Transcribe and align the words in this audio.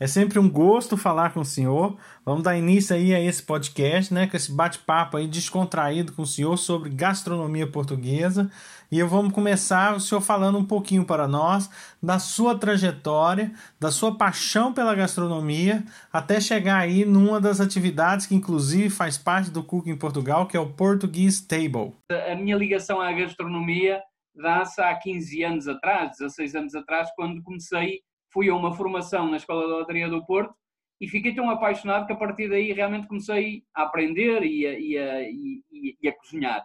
É 0.00 0.06
sempre 0.06 0.38
um 0.38 0.48
gosto 0.48 0.96
falar 0.96 1.32
com 1.32 1.40
o 1.40 1.44
senhor. 1.44 1.96
Vamos 2.24 2.44
dar 2.44 2.56
início 2.56 2.94
aí 2.94 3.12
a 3.12 3.20
esse 3.20 3.42
podcast, 3.42 4.14
né, 4.14 4.28
com 4.28 4.36
esse 4.36 4.52
bate-papo 4.52 5.16
aí 5.16 5.26
descontraído 5.26 6.12
com 6.12 6.22
o 6.22 6.26
senhor 6.26 6.56
sobre 6.56 6.88
gastronomia 6.88 7.66
portuguesa. 7.66 8.48
E 8.92 8.98
eu 8.98 9.08
vamos 9.08 9.32
começar 9.32 9.96
o 9.96 10.00
senhor 10.00 10.20
falando 10.20 10.56
um 10.56 10.64
pouquinho 10.64 11.04
para 11.04 11.26
nós 11.26 11.68
da 12.00 12.20
sua 12.20 12.56
trajetória, 12.56 13.52
da 13.80 13.90
sua 13.90 14.16
paixão 14.16 14.72
pela 14.72 14.94
gastronomia, 14.94 15.82
até 16.12 16.40
chegar 16.40 16.78
aí 16.78 17.04
numa 17.04 17.40
das 17.40 17.60
atividades 17.60 18.24
que 18.24 18.36
inclusive 18.36 18.88
faz 18.90 19.18
parte 19.18 19.50
do 19.50 19.64
Cook 19.64 19.88
em 19.88 19.96
Portugal, 19.96 20.46
que 20.46 20.56
é 20.56 20.60
o 20.60 20.72
Portuguese 20.72 21.46
Table. 21.46 21.92
A 22.30 22.36
minha 22.36 22.56
ligação 22.56 23.00
à 23.00 23.12
gastronomia 23.12 24.00
dá-se 24.32 24.80
há 24.80 24.94
15 24.94 25.42
anos 25.42 25.66
atrás, 25.66 26.12
16 26.18 26.54
anos 26.54 26.74
atrás, 26.76 27.10
quando 27.16 27.42
comecei 27.42 28.00
fui 28.38 28.48
a 28.48 28.54
uma 28.54 28.72
formação 28.72 29.28
na 29.28 29.36
Escola 29.36 29.66
de 29.66 29.72
Hotelaria 29.72 30.08
do 30.08 30.24
Porto 30.24 30.54
e 31.00 31.08
fiquei 31.08 31.34
tão 31.34 31.50
apaixonado 31.50 32.06
que 32.06 32.12
a 32.12 32.16
partir 32.16 32.48
daí 32.48 32.72
realmente 32.72 33.08
comecei 33.08 33.64
a 33.74 33.82
aprender 33.82 34.44
e 34.44 34.64
a, 34.64 34.78
e 34.78 34.96
a, 34.96 35.22
e, 35.22 35.96
e 36.00 36.08
a 36.08 36.16
cozinhar. 36.16 36.64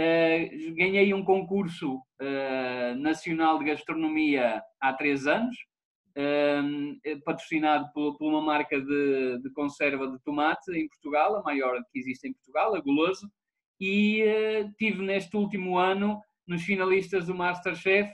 Uh, 0.00 0.74
ganhei 0.74 1.12
um 1.12 1.22
concurso 1.22 1.96
uh, 1.96 2.94
nacional 2.96 3.58
de 3.58 3.66
gastronomia 3.66 4.62
há 4.80 4.94
três 4.94 5.26
anos, 5.26 5.54
uh, 6.16 7.20
patrocinado 7.26 7.92
por, 7.92 8.16
por, 8.16 8.30
uma 8.30 8.40
marca 8.40 8.80
de, 8.80 9.38
de, 9.42 9.50
conserva 9.52 10.08
de 10.08 10.18
tomate 10.24 10.72
em 10.72 10.88
Portugal, 10.88 11.36
a 11.36 11.42
maior 11.42 11.78
que 11.92 11.98
existe 11.98 12.26
em 12.26 12.32
Portugal, 12.32 12.74
a 12.74 12.80
Goloso, 12.80 13.30
e 13.78 14.24
tive 14.78 15.02
neste 15.02 15.36
último 15.36 15.76
ano 15.76 16.22
nos 16.46 16.62
finalistas 16.62 17.26
do 17.26 17.34
Masterchef 17.34 18.10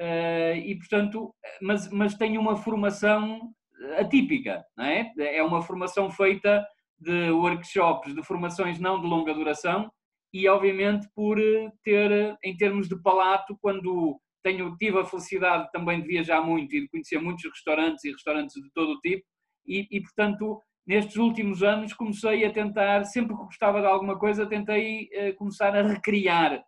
e 0.00 0.74
portanto, 0.76 1.34
mas, 1.60 1.90
mas 1.90 2.14
tem 2.14 2.38
uma 2.38 2.56
formação 2.56 3.52
atípica, 3.98 4.64
não 4.76 4.84
é? 4.84 5.12
É 5.18 5.42
uma 5.42 5.62
formação 5.62 6.10
feita 6.10 6.66
de 6.98 7.30
workshops, 7.30 8.14
de 8.14 8.22
formações 8.22 8.78
não 8.78 9.00
de 9.00 9.06
longa 9.06 9.34
duração 9.34 9.90
e 10.32 10.48
obviamente 10.48 11.08
por 11.14 11.38
ter, 11.82 12.36
em 12.44 12.56
termos 12.56 12.88
de 12.88 13.00
palato, 13.02 13.58
quando 13.60 14.20
tenho, 14.42 14.76
tive 14.76 14.98
a 14.98 15.04
felicidade 15.04 15.68
também 15.72 16.00
de 16.00 16.08
viajar 16.08 16.40
muito 16.40 16.74
e 16.74 16.82
de 16.82 16.88
conhecer 16.88 17.18
muitos 17.18 17.44
restaurantes 17.44 18.04
e 18.04 18.12
restaurantes 18.12 18.54
de 18.54 18.70
todo 18.72 18.92
o 18.92 19.00
tipo 19.00 19.24
e, 19.66 19.86
e 19.90 20.00
portanto, 20.00 20.60
nestes 20.86 21.16
últimos 21.16 21.62
anos 21.62 21.92
comecei 21.92 22.44
a 22.44 22.52
tentar, 22.52 23.04
sempre 23.04 23.36
que 23.36 23.44
gostava 23.44 23.80
de 23.80 23.86
alguma 23.86 24.18
coisa, 24.18 24.46
tentei 24.46 25.04
uh, 25.04 25.34
começar 25.36 25.76
a 25.76 25.82
recriar 25.82 26.62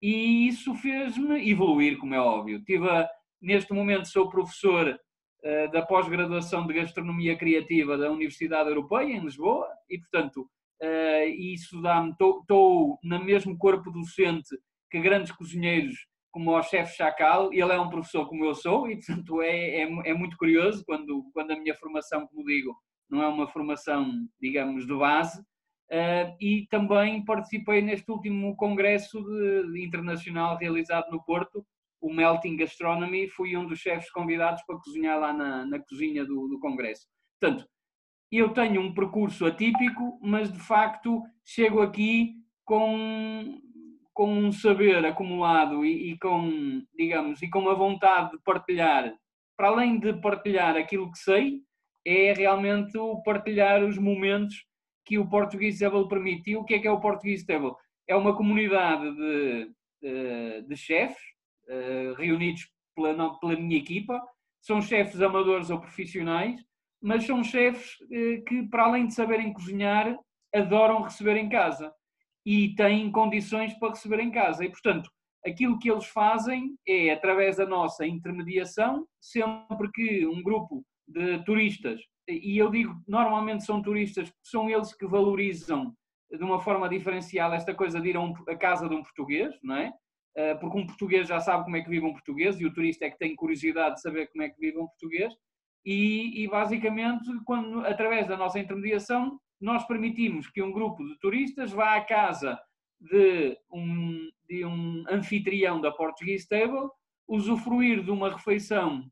e 0.00 0.48
isso 0.48 0.74
fez-me 0.74 1.50
evoluir, 1.50 1.98
como 1.98 2.14
é 2.14 2.20
óbvio. 2.20 2.62
Tive 2.64 2.88
a, 2.88 3.08
neste 3.40 3.72
momento 3.72 4.08
sou 4.08 4.28
professor 4.28 4.88
uh, 4.88 5.70
da 5.72 5.82
pós-graduação 5.84 6.66
de 6.66 6.74
Gastronomia 6.74 7.36
Criativa 7.36 7.96
da 7.96 8.10
Universidade 8.10 8.68
Europeia, 8.68 9.14
em 9.14 9.20
Lisboa, 9.20 9.68
e, 9.88 9.98
portanto, 9.98 10.48
uh, 10.82 11.28
isso 11.28 11.80
dá-me... 11.80 12.10
Estou 12.10 12.98
no 13.02 13.24
mesmo 13.24 13.56
corpo 13.56 13.90
docente 13.90 14.56
que 14.90 15.00
grandes 15.00 15.32
cozinheiros 15.32 15.96
como 16.36 16.50
o 16.50 16.62
chefe 16.62 16.94
Chacal, 16.96 17.50
ele 17.50 17.72
é 17.72 17.80
um 17.80 17.88
professor 17.88 18.28
como 18.28 18.44
eu 18.44 18.54
sou, 18.54 18.90
e, 18.90 18.96
portanto, 18.96 19.40
é, 19.40 19.80
é, 19.80 20.10
é 20.10 20.12
muito 20.12 20.36
curioso 20.36 20.84
quando, 20.84 21.24
quando 21.32 21.52
a 21.52 21.58
minha 21.58 21.74
formação, 21.74 22.26
como 22.26 22.44
digo, 22.44 22.76
não 23.08 23.22
é 23.22 23.26
uma 23.26 23.48
formação, 23.48 24.12
digamos, 24.38 24.86
de 24.86 24.94
base, 24.94 25.42
e 26.40 26.66
também 26.70 27.24
participei 27.24 27.80
neste 27.80 28.10
último 28.10 28.56
congresso 28.56 29.22
de, 29.22 29.84
internacional 29.84 30.56
realizado 30.56 31.10
no 31.10 31.22
Porto, 31.22 31.64
o 32.00 32.12
Melting 32.12 32.56
Gastronomy, 32.56 33.28
fui 33.28 33.56
um 33.56 33.66
dos 33.66 33.78
chefes 33.78 34.10
convidados 34.10 34.62
para 34.66 34.78
cozinhar 34.78 35.18
lá 35.18 35.32
na, 35.32 35.64
na 35.66 35.78
cozinha 35.78 36.24
do, 36.24 36.48
do 36.48 36.58
congresso. 36.60 37.06
Portanto, 37.40 37.66
eu 38.30 38.50
tenho 38.50 38.80
um 38.80 38.92
percurso 38.92 39.46
atípico, 39.46 40.18
mas 40.22 40.52
de 40.52 40.58
facto 40.58 41.22
chego 41.44 41.80
aqui 41.80 42.34
com, 42.64 43.60
com 44.12 44.32
um 44.32 44.52
saber 44.52 45.04
acumulado 45.06 45.84
e, 45.84 46.12
e, 46.12 46.18
com, 46.18 46.82
digamos, 46.94 47.40
e 47.42 47.48
com 47.48 47.60
uma 47.60 47.74
vontade 47.74 48.32
de 48.32 48.42
partilhar, 48.42 49.14
para 49.56 49.68
além 49.68 49.98
de 49.98 50.12
partilhar 50.14 50.76
aquilo 50.76 51.10
que 51.10 51.18
sei, 51.18 51.62
é 52.04 52.32
realmente 52.32 52.92
partilhar 53.24 53.82
os 53.82 53.96
momentos 53.98 54.64
que 55.06 55.18
o 55.18 55.28
Portuguese 55.28 55.88
permite. 56.08 56.50
E 56.50 56.56
o 56.56 56.64
que 56.64 56.74
é 56.74 56.78
que 56.80 56.88
é 56.88 56.90
o 56.90 57.00
Portuguese 57.00 57.46
Table? 57.46 57.72
É 58.08 58.16
uma 58.16 58.36
comunidade 58.36 59.14
de, 59.14 60.62
de, 60.66 60.76
chefes 60.76 61.22
uh, 61.68 62.14
reunidos 62.14 62.68
pela, 62.94 63.38
pela 63.38 63.56
minha 63.56 63.78
equipa. 63.78 64.20
São 64.60 64.82
chefes 64.82 65.22
amadores 65.22 65.70
ou 65.70 65.80
profissionais, 65.80 66.60
mas 67.00 67.24
são 67.24 67.42
chefes 67.42 67.94
uh, 68.00 68.44
que, 68.44 68.64
para 68.68 68.84
além 68.84 69.06
de 69.06 69.14
saberem 69.14 69.52
cozinhar, 69.52 70.18
adoram 70.52 71.02
receber 71.02 71.36
em 71.36 71.48
casa 71.48 71.92
e 72.44 72.74
têm 72.74 73.10
condições 73.10 73.72
para 73.78 73.90
receber 73.90 74.20
em 74.20 74.30
casa. 74.30 74.64
E, 74.64 74.70
portanto, 74.70 75.10
aquilo 75.44 75.78
que 75.78 75.90
eles 75.90 76.06
fazem 76.06 76.76
é, 76.86 77.10
através 77.10 77.56
da 77.56 77.66
nossa 77.66 78.04
intermediação, 78.04 79.06
sempre 79.20 79.90
que 79.92 80.26
um 80.26 80.42
grupo 80.42 80.84
de 81.06 81.44
turistas 81.44 82.00
e 82.28 82.58
eu 82.58 82.70
digo, 82.70 82.94
normalmente 83.06 83.64
são 83.64 83.82
turistas, 83.82 84.32
são 84.42 84.68
eles 84.68 84.94
que 84.94 85.06
valorizam 85.06 85.94
de 86.30 86.42
uma 86.42 86.60
forma 86.60 86.88
diferenciada 86.88 87.54
esta 87.54 87.74
coisa 87.74 88.00
de 88.00 88.10
ir 88.10 88.16
a, 88.16 88.20
um, 88.20 88.34
a, 88.48 88.56
casa 88.56 88.88
de 88.88 88.94
um 88.94 89.02
português, 89.02 89.54
não 89.62 89.76
é? 89.76 89.92
Eh, 90.36 90.54
porque 90.56 90.78
um 90.78 90.86
português 90.86 91.28
já 91.28 91.40
sabe 91.40 91.64
como 91.64 91.76
é 91.76 91.82
que 91.82 91.88
vive 91.88 92.04
um 92.04 92.12
português 92.12 92.60
e 92.60 92.66
o 92.66 92.72
turista 92.72 93.06
é 93.06 93.10
que 93.10 93.18
tem 93.18 93.34
curiosidade 93.34 93.94
de 93.94 94.00
saber 94.02 94.26
como 94.28 94.42
é 94.42 94.50
que 94.50 94.60
vive 94.60 94.78
um 94.78 94.86
português. 94.86 95.32
E, 95.84 96.42
e 96.42 96.48
basicamente, 96.48 97.30
quando, 97.44 97.86
através 97.86 98.26
da 98.26 98.36
nossa 98.36 98.58
intermediação, 98.58 99.38
nós 99.60 99.86
permitimos 99.86 100.48
que 100.50 100.60
um 100.60 100.72
grupo 100.72 101.06
de 101.06 101.18
turistas 101.20 101.72
vá 101.72 101.94
à 101.94 102.04
casa 102.04 102.58
de 103.00 103.56
um, 103.72 104.28
de 104.48 104.64
um 104.64 105.04
anfitrião 105.08 105.80
da 105.80 105.92
Portuguese 105.92 106.48
Table, 106.48 106.88
usufruir 107.28 108.02
de 108.02 108.10
uma 108.10 108.30
refeição 108.30 109.04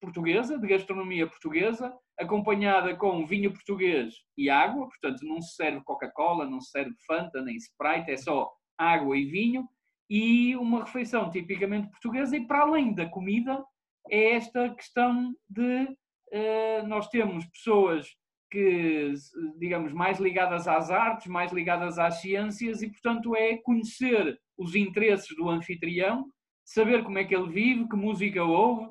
portuguesa, 0.00 0.58
de 0.58 0.66
gastronomia 0.66 1.26
portuguesa, 1.26 1.92
acompanhada 2.18 2.94
com 2.96 3.26
vinho 3.26 3.52
português 3.52 4.14
e 4.36 4.48
água, 4.50 4.88
portanto 4.88 5.24
não 5.24 5.40
se 5.40 5.54
serve 5.54 5.82
Coca-Cola, 5.84 6.48
não 6.48 6.60
se 6.60 6.70
serve 6.70 6.94
Fanta, 7.06 7.42
nem 7.42 7.56
Sprite, 7.56 8.10
é 8.10 8.16
só 8.16 8.50
água 8.76 9.16
e 9.16 9.24
vinho, 9.24 9.68
e 10.08 10.56
uma 10.56 10.84
refeição 10.84 11.30
tipicamente 11.30 11.90
portuguesa, 11.90 12.36
e 12.36 12.46
para 12.46 12.62
além 12.62 12.94
da 12.94 13.06
comida, 13.06 13.62
é 14.10 14.34
esta 14.34 14.74
questão 14.74 15.34
de 15.48 15.84
uh, 15.84 16.86
nós 16.86 17.08
temos 17.08 17.44
pessoas 17.46 18.08
que, 18.50 19.12
digamos, 19.58 19.92
mais 19.92 20.18
ligadas 20.18 20.66
às 20.66 20.90
artes, 20.90 21.26
mais 21.26 21.52
ligadas 21.52 21.98
às 21.98 22.20
ciências, 22.20 22.82
e 22.82 22.90
portanto 22.90 23.36
é 23.36 23.58
conhecer 23.58 24.38
os 24.56 24.74
interesses 24.74 25.36
do 25.36 25.50
anfitrião, 25.50 26.26
saber 26.64 27.04
como 27.04 27.18
é 27.18 27.24
que 27.24 27.34
ele 27.34 27.50
vive, 27.50 27.88
que 27.88 27.96
música 27.96 28.42
ouve, 28.42 28.88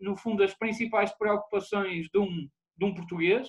no 0.00 0.16
fundo, 0.16 0.42
as 0.42 0.54
principais 0.54 1.12
preocupações 1.16 2.08
de 2.08 2.18
um, 2.18 2.48
de 2.76 2.84
um 2.84 2.94
português 2.94 3.48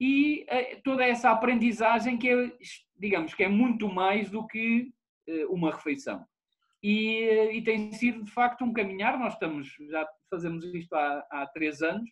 e 0.00 0.46
uh, 0.48 0.80
toda 0.82 1.04
essa 1.04 1.30
aprendizagem 1.30 2.16
que 2.16 2.30
é, 2.30 2.52
digamos, 2.96 3.34
que 3.34 3.44
é 3.44 3.48
muito 3.48 3.86
mais 3.88 4.30
do 4.30 4.46
que 4.46 4.90
uh, 5.28 5.52
uma 5.52 5.70
refeição. 5.70 6.24
E, 6.82 7.28
uh, 7.28 7.52
e, 7.52 7.62
tem 7.62 7.92
sido, 7.92 8.24
de 8.24 8.30
facto, 8.30 8.64
um 8.64 8.72
caminhar. 8.72 9.18
Nós 9.18 9.34
estamos, 9.34 9.68
já 9.90 10.08
fazemos 10.30 10.64
isto 10.64 10.94
há, 10.94 11.26
há 11.30 11.46
três 11.48 11.82
anos 11.82 12.08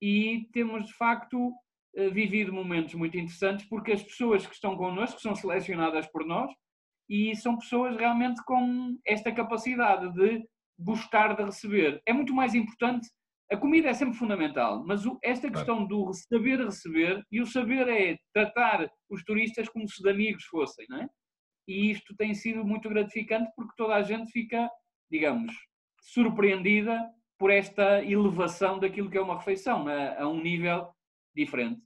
e 0.00 0.48
temos, 0.52 0.86
de 0.86 0.94
facto, 0.94 1.52
vivido 2.12 2.52
momentos 2.52 2.94
muito 2.94 3.18
interessantes 3.18 3.66
porque 3.66 3.90
as 3.90 4.02
pessoas 4.02 4.46
que 4.46 4.54
estão 4.54 4.76
connosco 4.76 5.20
são 5.20 5.34
selecionadas 5.34 6.06
por 6.06 6.24
nós 6.24 6.50
e 7.08 7.34
são 7.34 7.58
pessoas 7.58 7.96
realmente 7.96 8.42
com 8.44 8.96
esta 9.04 9.32
capacidade 9.32 10.10
de 10.14 10.46
gostar 10.80 11.34
de 11.34 11.44
receber. 11.44 12.00
É 12.06 12.12
muito 12.12 12.34
mais 12.34 12.54
importante. 12.54 13.08
A 13.50 13.56
comida 13.56 13.88
é 13.88 13.92
sempre 13.92 14.14
fundamental, 14.14 14.84
mas 14.86 15.02
esta 15.22 15.50
questão 15.50 15.84
do 15.84 16.12
saber 16.12 16.64
receber 16.64 17.22
e 17.32 17.40
o 17.40 17.46
saber 17.46 17.88
é 17.88 18.16
tratar 18.32 18.88
os 19.08 19.24
turistas 19.24 19.68
como 19.68 19.88
se 19.88 20.00
de 20.02 20.08
amigos 20.08 20.44
fossem, 20.44 20.86
não 20.88 21.02
é? 21.02 21.08
E 21.66 21.90
isto 21.90 22.14
tem 22.16 22.32
sido 22.32 22.64
muito 22.64 22.88
gratificante 22.88 23.50
porque 23.56 23.74
toda 23.76 23.94
a 23.94 24.02
gente 24.02 24.30
fica, 24.30 24.70
digamos, 25.10 25.52
surpreendida 26.00 27.10
por 27.38 27.50
esta 27.50 28.04
elevação 28.04 28.78
daquilo 28.78 29.10
que 29.10 29.18
é 29.18 29.20
uma 29.20 29.38
refeição 29.38 29.88
a, 29.88 30.22
a 30.22 30.28
um 30.28 30.40
nível 30.40 30.88
diferente. 31.34 31.80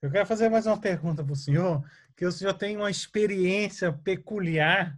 Eu 0.00 0.10
quero 0.10 0.26
fazer 0.26 0.48
mais 0.48 0.66
uma 0.66 0.80
pergunta 0.80 1.24
para 1.24 1.32
o 1.32 1.36
senhor, 1.36 1.82
que 2.16 2.26
o 2.26 2.30
senhor 2.30 2.54
tem 2.54 2.76
uma 2.76 2.90
experiência 2.90 3.92
peculiar 3.92 4.96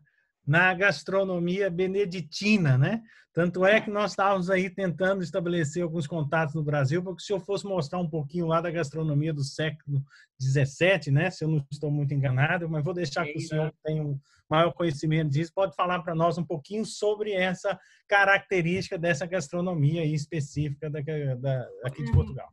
na 0.48 0.72
gastronomia 0.72 1.68
beneditina, 1.68 2.78
né? 2.78 3.02
Tanto 3.34 3.66
é 3.66 3.80
que 3.80 3.90
nós 3.90 4.12
estávamos 4.12 4.48
aí 4.48 4.70
tentando 4.70 5.22
estabelecer 5.22 5.82
alguns 5.82 6.06
contatos 6.06 6.54
no 6.54 6.64
Brasil 6.64 7.02
para 7.02 7.14
que 7.14 7.22
o 7.22 7.24
senhor 7.24 7.40
fosse 7.40 7.66
mostrar 7.66 7.98
um 7.98 8.08
pouquinho 8.08 8.46
lá 8.46 8.60
da 8.60 8.70
gastronomia 8.70 9.32
do 9.32 9.44
século 9.44 10.02
XVII, 10.40 11.12
né? 11.12 11.30
Se 11.30 11.44
eu 11.44 11.48
não 11.48 11.64
estou 11.70 11.90
muito 11.90 12.14
enganado, 12.14 12.66
mas 12.68 12.82
vou 12.82 12.94
deixar 12.94 13.26
que 13.26 13.36
o 13.36 13.40
senhor 13.40 13.72
tenha 13.84 14.02
um 14.02 14.18
maior 14.50 14.72
conhecimento 14.72 15.30
disso, 15.30 15.52
pode 15.54 15.76
falar 15.76 16.02
para 16.02 16.14
nós 16.14 16.38
um 16.38 16.44
pouquinho 16.44 16.86
sobre 16.86 17.32
essa 17.32 17.78
característica 18.08 18.96
dessa 18.96 19.26
gastronomia 19.26 20.02
específica 20.06 20.88
da, 20.88 21.00
da, 21.36 21.68
aqui 21.84 22.02
de 22.02 22.08
uhum. 22.08 22.16
Portugal. 22.16 22.48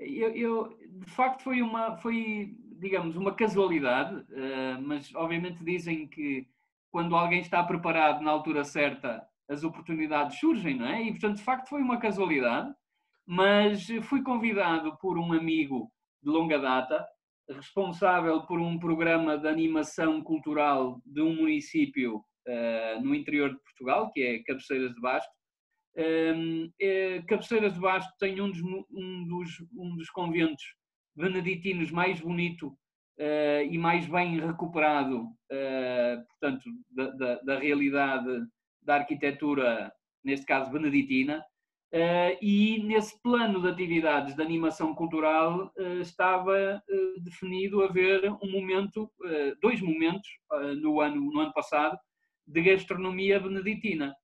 Eu, 0.00 0.30
eu, 0.34 0.78
de 1.04 1.10
facto 1.10 1.42
foi 1.42 1.60
uma, 1.60 1.98
foi, 1.98 2.56
digamos, 2.80 3.16
uma 3.16 3.34
casualidade, 3.34 4.16
uh, 4.16 4.80
mas 4.80 5.14
obviamente 5.14 5.62
dizem 5.62 6.08
que 6.08 6.48
quando 6.90 7.14
alguém 7.14 7.40
está 7.40 7.62
preparado 7.62 8.22
na 8.22 8.30
altura 8.30 8.64
certa, 8.64 9.22
as 9.48 9.64
oportunidades 9.64 10.38
surgem, 10.38 10.76
não 10.76 10.86
é? 10.86 11.02
E 11.02 11.10
portanto, 11.10 11.36
de 11.36 11.42
facto, 11.42 11.68
foi 11.68 11.82
uma 11.82 11.98
casualidade, 11.98 12.72
mas 13.26 13.86
fui 14.02 14.22
convidado 14.22 14.96
por 14.98 15.18
um 15.18 15.32
amigo 15.32 15.90
de 16.22 16.30
longa 16.30 16.58
data, 16.58 17.06
responsável 17.48 18.42
por 18.46 18.60
um 18.60 18.78
programa 18.78 19.36
de 19.36 19.48
animação 19.48 20.22
cultural 20.22 21.00
de 21.04 21.20
um 21.20 21.34
município 21.34 22.16
uh, 22.18 23.00
no 23.02 23.14
interior 23.14 23.50
de 23.50 23.60
Portugal, 23.62 24.10
que 24.12 24.20
é 24.20 24.42
Cabeceiras 24.44 24.94
de 24.94 25.00
Basto. 25.00 25.30
Um, 25.96 26.02
ehm, 26.02 26.70
é, 26.80 27.22
Cabeceiras 27.22 27.74
de 27.74 27.80
Basto 27.80 28.12
tem 28.20 28.40
um 28.40 28.50
dos, 28.50 28.60
um 28.62 29.26
dos, 29.26 29.50
um 29.76 29.96
dos 29.96 30.08
conventos 30.10 30.62
beneditinos 31.16 31.90
mais 31.90 32.20
bonito 32.20 32.76
uh, 33.20 33.62
e 33.70 33.76
mais 33.76 34.06
bem 34.06 34.40
recuperado, 34.40 35.22
uh, 35.22 36.26
portanto, 36.28 36.70
da, 36.90 37.10
da, 37.10 37.34
da, 37.42 37.58
realidade 37.58 38.46
da 38.82 38.96
arquitetura, 38.96 39.92
neste 40.24 40.46
caso 40.46 40.70
beneditina. 40.70 41.44
Uh, 41.92 42.38
e 42.40 42.82
nesse 42.84 43.20
plano 43.20 43.60
de 43.60 43.68
atividades 43.68 44.36
de 44.36 44.42
animação 44.42 44.94
cultural 44.94 45.72
estava 46.00 46.80
definido 47.20 47.82
haver 47.82 48.30
um 48.40 48.50
momento, 48.50 49.10
dois 49.60 49.80
momentos 49.80 50.28
no, 50.80 51.00
ano, 51.00 51.20
no 51.32 51.40
ano 51.40 51.52
passado 51.52 51.98
de 52.46 52.62
gastronomia 52.62 53.40
beneditina. 53.40 54.14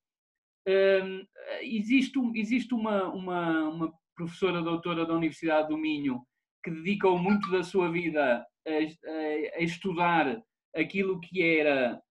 Ehm, 0.65 1.25
existe 1.61 2.17
existe 2.35 2.73
uma, 2.73 3.03
uma, 3.09 3.69
uma, 3.69 3.93
professora 4.15 4.61
doutora 4.61 5.05
da 5.05 5.13
Universidade 5.13 5.67
do 5.67 5.77
Minho 5.77 6.25
que 6.67 6.71
dedicou 6.71 7.17
muito 7.17 7.49
da 7.49 7.63
sua 7.63 7.89
vida 7.89 8.45
a, 8.67 8.69
a, 8.69 9.57
a 9.57 9.61
estudar 9.61 10.37
aquilo 10.75 11.17
que 11.21 11.41
era 11.41 12.01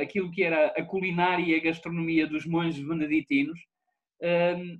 aquilo 0.00 0.30
que 0.30 0.44
era 0.44 0.66
a 0.68 0.82
culinária 0.84 1.44
e 1.44 1.56
a 1.56 1.62
gastronomia 1.62 2.24
dos 2.24 2.46
monges 2.46 2.86
beneditinos 2.86 3.58
ehm, 4.22 4.78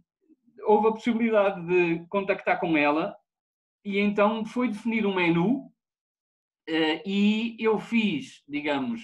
houve 0.65 0.89
a 0.89 0.93
possibilidade 0.93 1.67
de 1.67 2.07
contactar 2.09 2.61
com 2.61 2.77
ela 2.77 3.17
e 3.85 3.99
então 3.99 4.45
foi 4.47 4.69
definir 4.69 5.05
um 5.05 5.15
menu 5.15 5.73
eh, 6.69 7.03
e 7.05 7.57
eu 7.59 7.81
fiz, 7.81 8.45
digamos, 8.49 9.03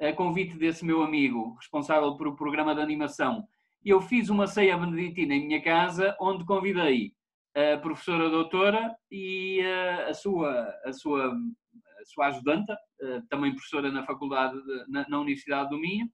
a 0.00 0.12
convite 0.12 0.56
desse 0.56 0.84
meu 0.84 1.02
amigo 1.02 1.54
responsável 1.54 2.16
por 2.16 2.28
o 2.28 2.36
programa 2.36 2.74
de 2.74 2.80
animação, 2.80 3.44
eu 3.84 4.00
fiz 4.00 4.28
uma 4.28 4.46
ceia 4.46 4.76
beneditina 4.76 5.34
em 5.34 5.46
minha 5.46 5.62
casa 5.62 6.16
onde 6.20 6.44
convidei 6.44 7.12
a 7.54 7.78
professora 7.78 8.28
doutora 8.28 8.94
e 9.10 9.60
a, 10.08 10.14
sua, 10.14 10.74
a, 10.84 10.92
sua, 10.92 11.32
a 11.32 12.04
sua 12.04 12.26
ajudanta, 12.26 12.76
eh, 13.00 13.22
também 13.30 13.52
professora 13.52 13.90
na 13.92 14.04
faculdade, 14.04 14.56
na, 14.88 15.08
na 15.08 15.20
Universidade 15.20 15.70
do 15.70 15.78
Minho, 15.78 16.08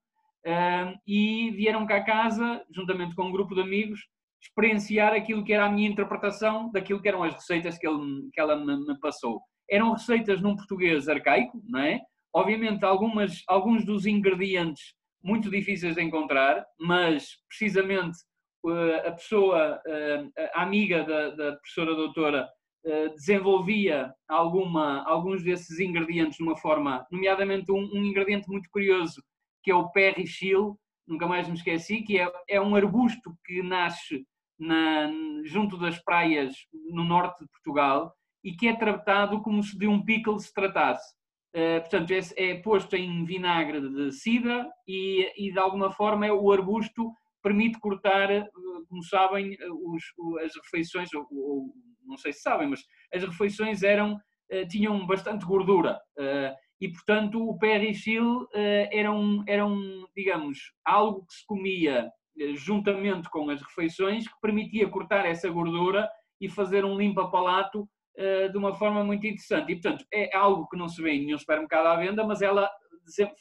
eh, 0.45 0.93
e 1.07 1.51
vieram 1.51 1.85
cá 1.85 1.97
a 1.97 2.03
casa, 2.03 2.63
juntamente 2.73 3.15
com 3.15 3.23
um 3.23 3.31
grupo 3.31 3.55
de 3.55 3.61
amigos, 3.61 4.01
experienciar 4.41 5.13
aquilo 5.13 5.43
que 5.43 5.53
era 5.53 5.65
a 5.65 5.71
minha 5.71 5.89
interpretação 5.89 6.71
daquilo 6.71 7.01
que 7.01 7.07
eram 7.07 7.23
as 7.23 7.33
receitas 7.33 7.77
que, 7.77 7.87
ele, 7.87 8.29
que 8.33 8.39
ela 8.39 8.55
me, 8.55 8.75
me 8.85 8.99
passou. 8.99 9.41
Eram 9.69 9.93
receitas 9.93 10.41
num 10.41 10.55
português 10.55 11.07
arcaico, 11.07 11.61
não 11.67 11.79
é? 11.79 12.01
Obviamente, 12.33 12.83
algumas, 12.85 13.43
alguns 13.47 13.85
dos 13.85 14.05
ingredientes 14.05 14.95
muito 15.23 15.49
difíceis 15.49 15.95
de 15.95 16.01
encontrar, 16.01 16.65
mas 16.79 17.37
precisamente 17.47 18.17
a 18.69 19.11
pessoa, 19.11 19.81
uh, 19.85 20.31
a 20.53 20.61
amiga 20.61 21.03
da, 21.03 21.29
da 21.31 21.51
professora 21.53 21.95
doutora, 21.95 22.49
uh, 22.85 23.09
desenvolvia 23.15 24.13
alguma, 24.27 25.03
alguns 25.03 25.43
desses 25.43 25.79
ingredientes 25.79 26.37
de 26.37 26.43
uma 26.43 26.55
forma, 26.55 27.05
nomeadamente 27.11 27.71
um, 27.71 27.89
um 27.93 28.05
ingrediente 28.05 28.47
muito 28.47 28.69
curioso, 28.69 29.23
que 29.63 29.71
é 29.71 29.75
o 29.75 29.89
perrichil, 29.89 30.77
nunca 31.07 31.27
mais 31.27 31.47
me 31.47 31.55
esqueci, 31.55 32.01
que 32.01 32.19
é, 32.19 32.31
é 32.47 32.61
um 32.61 32.75
arbusto 32.75 33.35
que 33.45 33.61
nasce 33.61 34.25
na, 34.59 35.11
junto 35.43 35.77
das 35.77 35.99
praias 36.03 36.53
no 36.91 37.03
norte 37.03 37.43
de 37.43 37.49
Portugal 37.49 38.13
e 38.43 38.53
que 38.53 38.67
é 38.67 38.75
tratado 38.75 39.41
como 39.41 39.61
se 39.63 39.77
de 39.77 39.87
um 39.87 40.03
pickle 40.03 40.39
se 40.39 40.53
tratasse. 40.53 41.13
Uh, 41.53 41.81
portanto, 41.81 42.11
é, 42.11 42.19
é, 42.37 42.55
posto 42.61 42.95
em 42.95 43.25
vinagre 43.25 43.81
de 43.81 44.11
cidra 44.13 44.69
e, 44.87 45.29
e, 45.35 45.51
de 45.51 45.59
alguma 45.59 45.91
forma 45.91 46.25
é, 46.25 46.31
o 46.31 46.49
arbusto 46.49 47.11
permite 47.41 47.79
cortar, 47.79 48.29
uh, 48.31 48.85
como 48.87 49.03
sabem, 49.03 49.57
os, 49.69 50.03
as 50.43 50.55
refeições, 50.63 51.13
ou, 51.13 51.27
ou, 51.31 51.73
não 52.05 52.17
sei 52.17 52.33
se 52.33 52.41
sabem, 52.41 52.69
mas 52.69 52.81
as 53.13 53.23
refeições 53.23 53.83
eram, 53.83 54.15
uh, 54.15 54.67
tinham 54.69 55.05
bastante 55.05 55.45
gordura 55.45 55.99
e, 56.79 56.89
portanto, 56.91 57.47
o 57.47 57.59
perrichil 57.59 58.47
era, 58.91 59.11
um, 59.11 59.43
era 59.47 59.63
um, 59.63 60.03
digamos, 60.17 60.57
algo 60.83 61.23
que 61.27 61.35
se 61.35 61.45
comia 61.45 62.11
eh, 62.39 62.55
juntamente 62.55 63.29
com 63.29 63.51
as 63.51 63.61
refeições, 63.61 64.27
que 64.27 64.33
permitia 64.41 64.89
cortar 64.89 65.27
essa 65.27 65.47
gordura 65.47 66.09
e 66.39 66.49
fazer 66.49 66.83
um 66.83 66.97
limpa-palato 66.97 67.87
de 68.51 68.57
uma 68.57 68.73
forma 68.73 69.03
muito 69.03 69.27
interessante. 69.27 69.71
E, 69.71 69.75
portanto, 69.75 70.03
é 70.11 70.35
algo 70.35 70.67
que 70.69 70.75
não 70.75 70.89
se 70.89 70.99
vê 71.03 71.11
em 71.11 71.25
nenhum 71.25 71.37
supermercado 71.37 71.85
à 71.85 71.95
venda, 71.97 72.25
mas 72.25 72.41
ela 72.41 72.67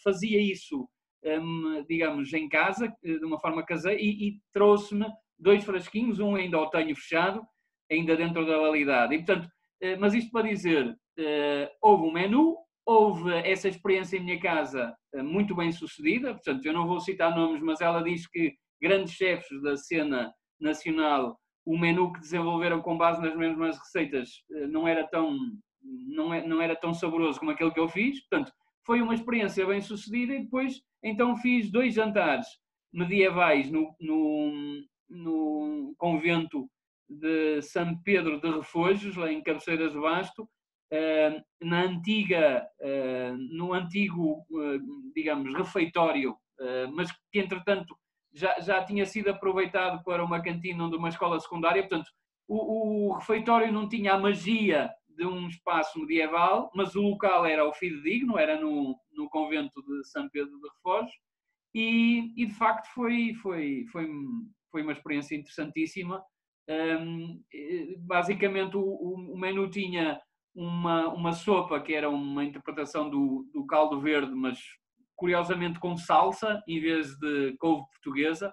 fazia 0.02 0.40
isso, 0.40 0.88
um, 1.24 1.84
digamos, 1.88 2.32
em 2.32 2.48
casa, 2.48 2.92
eh, 3.04 3.18
de 3.18 3.24
uma 3.24 3.40
forma 3.40 3.64
caseira, 3.64 4.00
e, 4.00 4.28
e 4.28 4.40
trouxe-me 4.52 5.06
dois 5.38 5.64
frasquinhos, 5.64 6.20
um 6.20 6.34
ainda 6.34 6.58
o 6.58 6.70
tenho 6.70 6.94
fechado, 6.96 7.42
ainda 7.90 8.16
dentro 8.16 8.46
da 8.46 8.58
validade. 8.58 9.14
E, 9.14 9.18
portanto, 9.18 9.46
uh, 9.46 10.00
mas 10.00 10.14
isto 10.14 10.30
para 10.30 10.48
dizer, 10.48 10.88
uh, 10.88 11.68
houve 11.82 12.04
um 12.04 12.12
menu, 12.12 12.56
houve 12.86 13.32
essa 13.44 13.68
experiência 13.68 14.16
em 14.16 14.24
minha 14.24 14.40
casa 14.40 14.94
muito 15.22 15.54
bem 15.54 15.70
sucedida, 15.70 16.32
portanto, 16.32 16.64
eu 16.64 16.72
não 16.72 16.86
vou 16.86 16.98
citar 16.98 17.34
nomes, 17.36 17.62
mas 17.62 17.80
ela 17.80 18.02
diz 18.02 18.26
que 18.26 18.54
grandes 18.80 19.12
chefes 19.14 19.62
da 19.62 19.76
cena 19.76 20.32
nacional, 20.60 21.38
o 21.64 21.78
menu 21.78 22.12
que 22.12 22.20
desenvolveram 22.20 22.80
com 22.80 22.96
base 22.96 23.20
nas 23.20 23.36
mesmas 23.36 23.78
receitas 23.78 24.42
eh, 24.52 24.66
não 24.66 24.88
era 24.88 25.06
tão, 25.06 25.36
não, 25.82 26.32
é, 26.32 26.46
não 26.46 26.60
era 26.60 26.74
tão 26.74 26.92
saboroso 26.94 27.38
como 27.38 27.50
aquele 27.50 27.70
que 27.70 27.80
eu 27.80 27.88
fiz. 27.88 28.20
Portanto, 28.28 28.52
foi 28.90 29.00
uma 29.02 29.14
experiência 29.14 29.64
bem 29.64 29.80
sucedida 29.80 30.34
e 30.34 30.42
depois 30.42 30.82
então 31.00 31.36
fiz 31.36 31.70
dois 31.70 31.94
jantares 31.94 32.44
medievais 32.92 33.70
no, 33.70 33.94
no, 34.00 34.82
no 35.08 35.94
convento 35.96 36.68
de 37.08 37.62
São 37.62 37.96
Pedro 38.02 38.40
de 38.40 38.50
Refojos, 38.50 39.14
lá 39.14 39.30
em 39.30 39.44
Cabeceiras 39.44 39.92
de 39.92 40.00
Basto, 40.00 40.50
eh, 40.90 41.40
na 41.62 41.82
antiga, 41.82 42.66
eh, 42.80 43.32
no 43.52 43.72
antigo, 43.72 44.44
digamos, 45.14 45.54
refeitório, 45.54 46.36
mas 46.92 47.12
que 47.30 47.38
entretanto 47.38 47.96
já, 48.34 48.58
já 48.58 48.84
tinha 48.84 49.06
sido 49.06 49.30
aproveitado 49.30 50.02
para 50.02 50.24
uma 50.24 50.42
cantina 50.42 50.90
de 50.90 50.96
uma 50.96 51.10
escola 51.10 51.38
secundária, 51.38 51.86
portanto, 51.86 52.10
o, 52.48 53.10
o 53.10 53.12
refeitório 53.12 53.72
não 53.72 53.88
tinha 53.88 54.14
a 54.14 54.18
magia 54.18 54.90
de 55.20 55.26
um 55.26 55.46
espaço 55.48 56.00
medieval, 56.00 56.70
mas 56.74 56.96
o 56.96 57.02
local 57.02 57.44
era 57.44 57.68
o 57.68 57.74
fidedigno, 57.74 58.38
era 58.38 58.58
no, 58.58 58.98
no 59.12 59.28
convento 59.28 59.82
de 59.82 60.02
São 60.08 60.26
Pedro 60.30 60.58
de 60.58 60.68
Refós, 60.68 61.10
e, 61.74 62.32
e, 62.42 62.46
de 62.46 62.54
facto 62.54 62.86
foi, 62.94 63.34
foi, 63.34 63.84
foi, 63.92 64.08
foi 64.72 64.82
uma 64.82 64.92
experiência 64.92 65.36
interessantíssima. 65.36 66.24
Um, 66.68 67.42
basicamente, 67.98 68.76
o, 68.76 68.82
o, 68.82 69.38
menu 69.38 69.68
tinha 69.70 70.20
uma, 70.54 71.08
uma 71.08 71.32
sopa 71.32 71.78
que 71.80 71.94
era 71.94 72.08
uma 72.08 72.42
interpretação 72.42 73.10
do, 73.10 73.48
do 73.52 73.66
caldo 73.66 74.00
verde, 74.00 74.34
mas 74.34 74.58
curiosamente 75.14 75.78
com 75.78 75.96
salsa 75.98 76.62
em 76.66 76.80
vez 76.80 77.14
de 77.18 77.54
couve 77.58 77.86
portuguesa. 77.92 78.52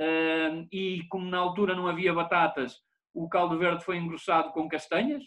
Uh, 0.00 0.66
e 0.72 1.02
como 1.10 1.28
na 1.28 1.38
altura 1.38 1.76
não 1.76 1.86
havia 1.86 2.14
batatas, 2.14 2.76
o 3.12 3.28
caldo 3.28 3.58
verde 3.58 3.84
foi 3.84 3.98
engrossado 3.98 4.52
com 4.52 4.68
castanhas. 4.68 5.22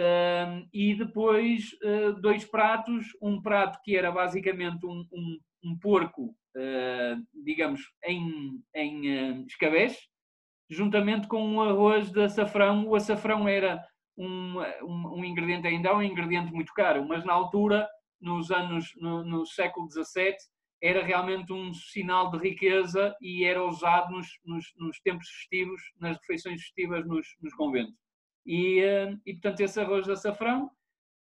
Uh, 0.00 0.66
e 0.72 0.94
depois 0.94 1.76
uh, 1.84 2.14
dois 2.22 2.42
pratos, 2.42 3.08
um 3.20 3.42
prato 3.42 3.78
que 3.84 3.94
era 3.94 4.10
basicamente 4.10 4.86
um, 4.86 5.04
um, 5.12 5.38
um 5.62 5.78
porco, 5.78 6.34
digamos, 7.44 7.80
em, 8.04 8.60
em 8.74 9.44
escabés, 9.44 9.96
juntamente 10.68 11.28
com 11.28 11.46
um 11.46 11.60
arroz 11.60 12.10
de 12.10 12.22
açafrão. 12.22 12.88
O 12.88 12.96
açafrão 12.96 13.46
era 13.46 13.80
um, 14.16 14.58
um, 14.82 15.18
um, 15.18 15.24
ingrediente, 15.24 15.68
ainda 15.68 15.90
é 15.90 15.94
um 15.94 16.02
ingrediente 16.02 16.52
muito 16.52 16.72
caro, 16.72 17.06
mas 17.06 17.24
na 17.24 17.34
altura, 17.34 17.86
nos 18.20 18.50
anos, 18.50 18.90
no, 18.96 19.22
no 19.22 19.46
século 19.46 19.88
XVII, 19.90 20.34
era 20.82 21.04
realmente 21.04 21.52
um 21.52 21.74
sinal 21.74 22.30
de 22.30 22.38
riqueza 22.38 23.14
e 23.20 23.44
era 23.44 23.62
usado 23.62 24.12
nos, 24.12 24.26
nos, 24.44 24.72
nos 24.76 24.98
tempos 25.00 25.28
festivos, 25.28 25.80
nas 26.00 26.16
refeições 26.16 26.62
festivas 26.62 27.06
nos, 27.06 27.26
nos 27.40 27.54
conventos. 27.54 27.94
E, 28.46 28.80
eh, 28.80 29.16
e, 29.26 29.32
portanto, 29.34 29.60
esse 29.60 29.80
arroz 29.80 30.04
de 30.06 30.12
açafrão 30.12 30.70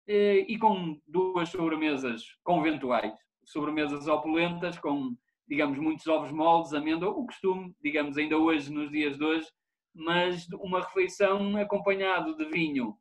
eh, 0.07 0.45
e 0.49 0.59
com 0.59 1.01
duas 1.07 1.49
sobremesas 1.49 2.25
conventuais, 2.45 3.13
sobremesas 3.45 4.07
opulentas, 4.09 4.79
com, 4.79 5.17
digamos, 5.49 5.79
muitos 5.79 6.07
ovos 6.07 6.31
moldes, 6.31 6.75
amêndoa, 6.75 7.11
o 7.11 7.27
costume, 7.27 7.75
digamos, 7.83 8.17
ainda 8.17 8.37
hoje, 8.37 8.73
nos 8.73 8.91
dias 8.91 9.17
de 9.17 9.25
hoje, 9.25 9.47
mas 9.95 10.47
uma 10.61 10.81
refeição 10.81 11.57
acompanhado 11.57 12.37
de 12.37 12.45
vinho 12.47 12.97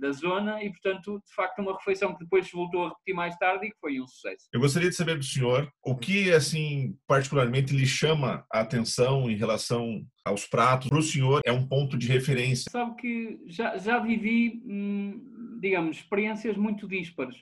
da 0.00 0.12
zona 0.12 0.62
e, 0.62 0.70
portanto, 0.70 1.22
de 1.26 1.34
facto, 1.34 1.60
uma 1.60 1.76
refeição 1.76 2.14
que 2.14 2.20
depois 2.20 2.46
se 2.46 2.52
voltou 2.52 2.86
a 2.86 2.88
repetir 2.90 3.14
mais 3.14 3.36
tarde 3.36 3.66
e 3.66 3.70
que 3.70 3.78
foi 3.78 4.00
um 4.00 4.06
sucesso. 4.06 4.46
Eu 4.52 4.60
gostaria 4.60 4.88
de 4.88 4.94
saber 4.94 5.18
do 5.18 5.24
senhor 5.24 5.70
o 5.84 5.96
que, 5.96 6.32
assim, 6.32 6.96
particularmente 7.06 7.74
lhe 7.74 7.86
chama 7.86 8.44
a 8.50 8.60
atenção 8.60 9.30
em 9.30 9.36
relação 9.36 10.04
aos 10.24 10.46
pratos. 10.46 10.88
Para 10.88 10.98
o 10.98 11.02
senhor 11.02 11.40
é 11.44 11.52
um 11.52 11.66
ponto 11.66 11.98
de 11.98 12.06
referência. 12.06 12.70
Sabe 12.70 12.94
que 12.96 13.40
já, 13.46 13.76
já 13.76 13.98
vivi, 13.98 14.62
hum, 14.64 15.58
digamos, 15.60 15.96
experiências 15.98 16.56
muito 16.56 16.88
díspares. 16.88 17.36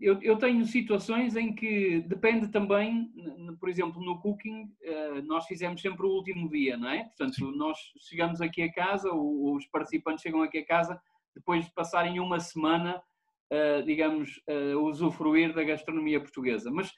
Eu, 0.00 0.22
eu, 0.22 0.36
tenho 0.36 0.64
situações 0.64 1.34
em 1.34 1.52
que 1.52 2.00
depende 2.06 2.48
também, 2.48 3.10
por 3.58 3.68
exemplo, 3.68 4.00
no 4.00 4.20
cooking, 4.20 4.70
ah, 4.86 5.22
nós 5.24 5.44
fizemos 5.46 5.80
sempre 5.80 6.06
o 6.06 6.10
último 6.10 6.48
dia, 6.48 6.76
não 6.76 6.88
é? 6.88 7.04
Portanto, 7.04 7.34
Sim. 7.34 7.56
nós 7.56 7.76
chegamos 7.98 8.40
aqui 8.40 8.62
a 8.62 8.72
casa, 8.72 9.10
os 9.12 9.66
participantes 9.66 10.22
chegam 10.22 10.40
aqui 10.42 10.58
a 10.58 10.66
casa 10.66 11.00
depois 11.34 11.64
de 11.64 11.72
passarem 11.72 12.20
uma 12.20 12.38
semana, 12.38 13.02
ah, 13.50 13.82
digamos, 13.84 14.40
a 14.48 14.78
usufruir 14.78 15.52
da 15.52 15.64
gastronomia 15.64 16.20
portuguesa. 16.20 16.70
Mas 16.70 16.92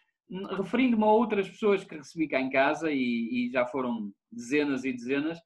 referindo-me 0.59 1.05
a 1.05 1.07
outras 1.07 1.49
pessoas 1.49 1.85
que 1.85 1.97
recebi 1.97 2.29
cá 2.29 2.39
em 2.39 2.51
casa, 2.51 2.93
e, 2.93 3.47
e 3.47 3.51
já 3.51 3.65
foram 3.65 4.13
dezenas 4.31 4.85
e 4.85 4.93
dezenas, 4.93 5.39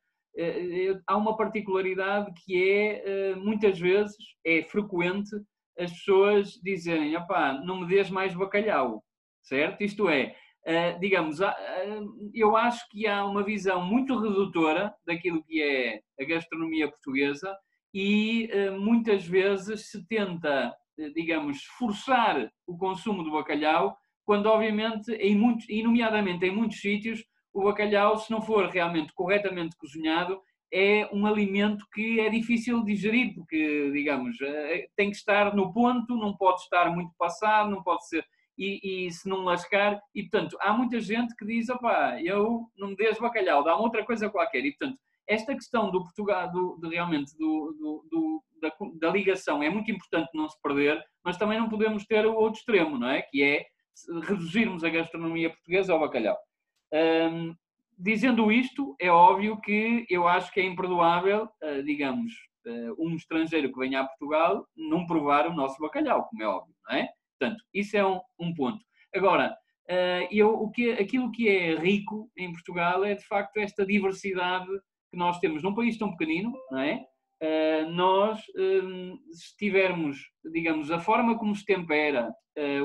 há 1.07 1.17
uma 1.17 1.37
particularidade 1.37 2.33
que 2.43 2.69
é, 2.69 3.35
muitas 3.37 3.79
vezes, 3.79 4.17
é 4.45 4.62
frequente 4.62 5.31
as 5.81 5.91
pessoas 5.93 6.61
dizerem, 6.63 7.17
opá, 7.17 7.55
não 7.65 7.81
me 7.81 7.87
dês 7.87 8.11
mais 8.11 8.35
bacalhau, 8.35 9.03
certo? 9.43 9.83
Isto 9.83 10.09
é, 10.09 10.37
uh, 10.67 11.01
digamos, 11.01 11.41
uh, 11.41 12.31
eu 12.35 12.57
acho 12.57 12.87
que 12.91 13.07
há 13.07 13.25
uma 13.25 13.43
visão 13.43 13.85
muito 13.85 14.19
redutora 14.19 14.95
daquilo 15.07 15.43
que 15.43 15.63
é 15.63 16.01
a 16.21 16.25
gastronomia 16.25 16.89
portuguesa 16.89 17.57
e 17.95 18.51
uh, 18.53 18.79
muitas 18.79 19.25
vezes 19.25 19.91
se 19.91 20.07
tenta, 20.07 20.73
digamos, 21.15 21.65
forçar 21.79 22.51
o 22.67 22.77
consumo 22.77 23.25
do 23.25 23.33
bacalhau, 23.33 23.97
quando 24.25 24.47
obviamente, 24.47 25.11
em 25.13 25.35
muitos, 25.35 25.67
e 25.69 25.83
nomeadamente 25.83 26.45
em 26.45 26.55
muitos 26.55 26.81
sítios, 26.81 27.25
o 27.53 27.65
bacalhau, 27.65 28.19
se 28.19 28.31
não 28.31 28.43
for 28.43 28.69
realmente 28.69 29.13
corretamente 29.15 29.77
cozinhado, 29.77 30.41
é 30.73 31.09
um 31.12 31.27
alimento 31.27 31.85
que 31.93 32.21
é 32.21 32.31
difícil 32.31 32.85
de 32.85 32.95
digerir, 32.95 33.35
porque, 33.35 33.91
digamos, 33.93 34.41
eh, 34.41 34.87
tem 34.97 35.11
que 35.11 35.17
estar 35.17 35.55
no 35.55 35.73
ponto, 35.73 36.17
não 36.17 36.37
pode 36.37 36.61
estar 36.61 36.91
muito 36.91 37.12
passado, 37.19 37.71
não 37.71 37.83
pode 37.83 38.07
ser. 38.09 38.25
E, 38.57 39.07
e 39.07 39.11
se 39.11 39.29
não 39.29 39.45
lascar, 39.45 40.00
e 40.15 40.23
portanto, 40.23 40.57
há 40.61 40.73
muita 40.73 41.00
gente 41.00 41.35
que 41.35 41.45
diz: 41.45 41.69
opá, 41.69 42.21
eu 42.23 42.67
não 42.77 42.89
me 42.89 42.97
deixo 42.97 43.21
bacalhau, 43.21 43.65
dá-me 43.65 43.83
outra 43.83 44.05
coisa 44.05 44.31
qualquer. 44.31 44.65
E 44.65 44.73
portanto, 44.73 44.99
esta 45.27 45.55
questão 45.55 45.91
do 45.91 46.03
Portugal, 46.03 46.50
do, 46.50 46.77
de, 46.81 46.89
realmente 46.89 47.37
do, 47.39 47.73
do, 47.79 48.09
do 48.11 48.45
da, 48.61 48.73
da, 49.00 49.11
ligação 49.11 49.62
é 49.62 49.71
muito 49.71 49.91
importante 49.91 50.29
não 50.35 50.49
se 50.49 50.61
perder, 50.61 51.03
mas 51.25 51.37
também 51.37 51.59
não 51.59 51.69
podemos 51.69 52.05
ter 52.05 52.27
o 52.27 52.35
outro 52.35 52.59
extremo, 52.59 52.99
não 52.99 53.09
é? 53.09 53.23
Que 53.23 53.43
é 53.43 53.67
reduzirmos 54.23 54.85
a 54.85 54.91
gastronomia 54.91 55.50
portuguesa 55.50 55.93
ao 55.93 56.00
bacalhau. 56.00 56.37
Um, 56.93 57.55
dizendo 58.00 58.50
isto, 58.50 58.97
é 58.99 59.11
óbvio 59.11 59.61
que 59.61 60.07
eu 60.09 60.26
acho 60.26 60.52
que 60.52 60.61
é 60.61 60.64
imperdoável, 60.64 61.45
uh, 61.62 61.83
digamos, 61.85 62.33
uh, 62.66 62.95
um 62.99 63.14
estrangeiro 63.14 63.71
que 63.71 63.78
venha 63.78 64.00
a 64.00 64.07
Portugal 64.07 64.66
não 64.75 65.07
provar 65.07 65.47
o 65.47 65.54
nosso 65.54 65.78
bacalhau, 65.80 66.26
como 66.28 66.42
é 66.42 66.47
óbvio, 66.47 66.75
não 66.88 66.97
é? 66.97 67.09
Portanto, 67.38 67.62
isso 67.75 67.97
é 67.97 68.07
um, 68.07 68.21
um 68.38 68.54
ponto. 68.54 68.83
Agora, 69.14 69.54
uh, 69.90 70.28
eu, 70.30 70.49
o 70.49 70.71
que, 70.71 70.92
aquilo 70.92 71.30
que 71.30 71.49
é 71.49 71.75
rico 71.76 72.30
em 72.37 72.52
Portugal 72.52 73.04
é, 73.04 73.14
de 73.14 73.26
facto, 73.26 73.59
esta 73.59 73.85
diversidade 73.85 74.71
que 75.11 75.19
nós 75.19 75.38
temos 75.38 75.62
num 75.62 75.75
país 75.75 75.99
tão 75.99 76.11
pequenino, 76.16 76.52
não 76.71 76.80
é? 76.80 77.04
nós, 77.88 78.38
se 79.33 79.57
tivermos, 79.57 80.19
digamos, 80.52 80.90
a 80.90 80.99
forma 81.00 81.38
como 81.38 81.57
se 81.57 81.64
tempera, 81.64 82.30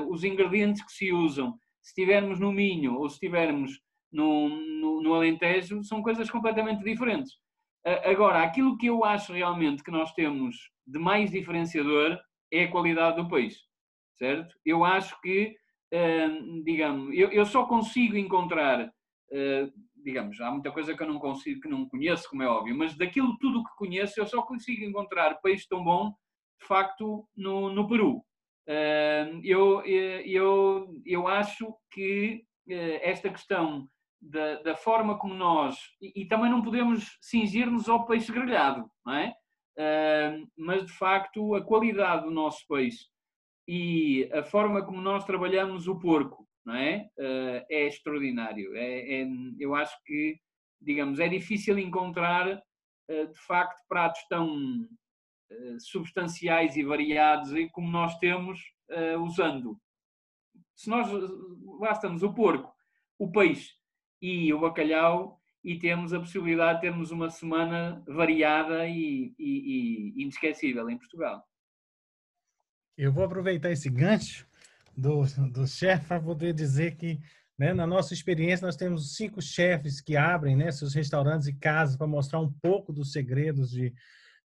os 0.08 0.24
ingredientes 0.24 0.82
que 0.82 0.92
se 0.92 1.12
usam, 1.12 1.52
se 1.82 1.90
estivermos 1.90 2.40
no 2.40 2.50
Minho 2.50 2.98
ou 2.98 3.06
se 3.06 3.16
estivermos 3.16 3.78
no, 4.12 4.48
no, 4.48 5.02
no 5.02 5.14
Alentejo, 5.14 5.82
são 5.84 6.02
coisas 6.02 6.30
completamente 6.30 6.82
diferentes. 6.82 7.32
Agora, 8.04 8.42
aquilo 8.42 8.76
que 8.76 8.86
eu 8.86 9.04
acho 9.04 9.32
realmente 9.32 9.82
que 9.82 9.92
nós 9.92 10.12
temos 10.12 10.56
de 10.84 10.98
mais 10.98 11.30
diferenciador 11.30 12.18
é 12.52 12.64
a 12.64 12.70
qualidade 12.70 13.16
do 13.16 13.28
peixe, 13.28 13.60
certo? 14.18 14.52
Eu 14.64 14.84
acho 14.84 15.20
que, 15.20 15.54
digamos, 16.64 17.14
eu, 17.16 17.46
só 17.46 17.64
consigo 17.64 18.16
encontrar, 18.16 18.90
digamos, 20.04 20.40
há 20.40 20.50
muita 20.50 20.72
coisa 20.72 20.96
que 20.96 21.02
eu 21.02 21.06
não 21.06 21.20
consigo, 21.20 21.60
que 21.60 21.68
não 21.68 21.88
conheço, 21.88 22.28
como 22.28 22.42
é 22.42 22.48
óbvio, 22.48 22.76
mas 22.76 22.96
daquilo 22.96 23.38
tudo 23.38 23.62
que 23.62 23.76
conheço, 23.76 24.18
eu 24.18 24.26
só 24.26 24.42
consigo 24.42 24.84
encontrar 24.84 25.40
peixe 25.40 25.66
tão 25.68 25.84
bom, 25.84 26.12
de 26.60 26.66
facto, 26.66 27.24
no, 27.36 27.72
no 27.72 27.86
Peru. 27.86 28.20
Eu, 29.44 29.84
eu, 29.84 30.88
eu 31.04 31.28
acho 31.28 31.72
que 31.92 32.44
eh, 32.68 33.00
esta 33.08 33.30
questão 33.30 33.88
da, 34.30 34.62
da 34.62 34.76
forma 34.76 35.18
como 35.18 35.34
nós. 35.34 35.76
E, 36.00 36.22
e, 36.22 36.26
também 36.26 36.50
não 36.50 36.62
podemos 36.62 37.18
cingir-nos 37.20 37.88
ao 37.88 38.06
peixe 38.06 38.32
grelhado, 38.32 38.90
não 39.04 39.14
é? 39.14 39.34
Uh, 39.78 40.48
mas 40.56 40.86
de 40.86 40.92
facto 40.92 41.54
a 41.54 41.62
qualidade 41.62 42.24
do 42.24 42.30
nosso 42.30 42.66
peixe 42.66 43.04
e 43.68 44.28
a 44.32 44.42
forma 44.42 44.82
como 44.84 45.00
nós 45.02 45.24
trabalhamos 45.24 45.86
o 45.86 45.98
porco, 45.98 46.48
não 46.64 46.74
é? 46.74 47.08
Uh, 47.18 47.66
é 47.70 47.86
extraordinário. 47.86 48.74
É, 48.74 49.22
é, 49.22 49.26
eu 49.58 49.74
acho 49.74 49.94
que, 50.04 50.38
digamos, 50.80 51.20
é 51.20 51.28
difícil 51.28 51.78
encontrar 51.78 52.56
uh, 52.56 53.26
de 53.30 53.38
facto 53.46 53.82
pratos 53.88 54.20
tão 54.28 54.88
substanciais 55.78 56.76
e 56.76 56.82
variados 56.82 57.52
como 57.70 57.88
nós 57.88 58.18
temos 58.18 58.60
usando. 59.20 59.80
Se 60.74 60.90
nós 60.90 61.08
bastamos 61.78 62.24
o 62.24 62.34
porco, 62.34 62.74
o 63.16 63.30
peixe 63.30 63.70
e 64.20 64.52
o 64.52 64.60
bacalhau 64.60 65.40
e 65.64 65.78
temos 65.78 66.12
a 66.12 66.20
possibilidade 66.20 66.76
de 66.76 66.82
termos 66.82 67.10
uma 67.10 67.28
semana 67.28 68.02
variada 68.06 68.86
e, 68.86 69.34
e, 69.38 70.14
e 70.16 70.22
inesquecível 70.22 70.88
em 70.88 70.96
Portugal. 70.96 71.44
Eu 72.96 73.12
vou 73.12 73.24
aproveitar 73.24 73.70
esse 73.72 73.90
gancho 73.90 74.46
do, 74.96 75.24
do 75.50 75.66
chefe 75.66 76.06
para 76.06 76.20
poder 76.20 76.54
dizer 76.54 76.96
que, 76.96 77.18
né, 77.58 77.74
na 77.74 77.86
nossa 77.86 78.14
experiência, 78.14 78.64
nós 78.64 78.76
temos 78.76 79.16
cinco 79.16 79.42
chefes 79.42 80.00
que 80.00 80.16
abrem 80.16 80.56
né, 80.56 80.70
seus 80.70 80.94
restaurantes 80.94 81.48
e 81.48 81.54
casas 81.54 81.96
para 81.96 82.06
mostrar 82.06 82.40
um 82.40 82.52
pouco 82.62 82.92
dos 82.92 83.12
segredos 83.12 83.70
de, 83.70 83.92